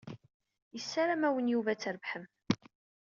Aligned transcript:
Yessaram-awen 0.75 1.51
Yuba 1.53 1.69
ad 1.73 1.79
trebḥem. 1.79 2.25